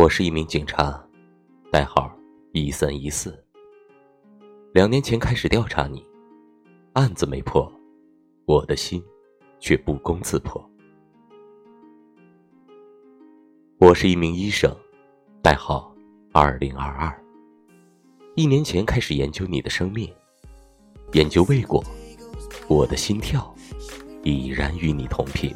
[0.00, 0.98] 我是一名警察
[1.70, 2.10] 代号
[2.52, 3.38] 一三一四
[4.72, 6.02] 两年前开始调查你
[6.94, 7.70] 案子没破
[8.46, 9.04] 我的心
[9.58, 10.70] 却不攻自破。
[13.78, 14.74] 我是一名医生
[15.42, 15.94] 代号
[16.32, 17.22] 二零二二
[18.36, 20.10] 一年前开始研究你的生命
[21.12, 21.84] 研究未果
[22.68, 23.54] 我的心跳
[24.22, 25.54] 已然与你同频。